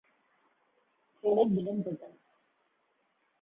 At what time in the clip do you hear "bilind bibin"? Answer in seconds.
1.53-2.13